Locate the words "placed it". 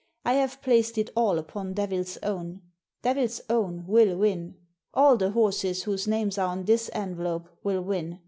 0.63-1.11